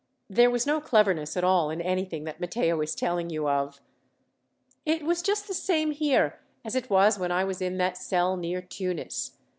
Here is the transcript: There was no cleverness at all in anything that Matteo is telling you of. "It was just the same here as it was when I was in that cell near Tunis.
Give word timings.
There 0.31 0.49
was 0.49 0.65
no 0.65 0.81
cleverness 0.81 1.37
at 1.37 1.43
all 1.43 1.69
in 1.69 1.79
anything 1.79 2.23
that 2.23 2.39
Matteo 2.39 2.81
is 2.81 2.95
telling 2.95 3.29
you 3.29 3.47
of. 3.47 3.79
"It 4.83 5.03
was 5.03 5.21
just 5.21 5.47
the 5.47 5.53
same 5.53 5.91
here 5.91 6.39
as 6.65 6.75
it 6.75 6.89
was 6.89 7.19
when 7.19 7.31
I 7.31 7.43
was 7.43 7.61
in 7.61 7.77
that 7.77 7.97
cell 7.97 8.35
near 8.35 8.63
Tunis. 8.63 9.33